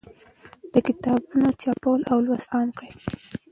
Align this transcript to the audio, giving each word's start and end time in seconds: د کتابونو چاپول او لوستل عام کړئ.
د 0.73 0.75
کتابونو 0.87 1.47
چاپول 1.61 2.01
او 2.11 2.17
لوستل 2.25 2.53
عام 2.57 2.69
کړئ. 2.77 2.89